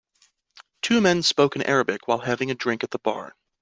[0.81, 3.35] Two men spoke in Arabic while having a drink at the bar.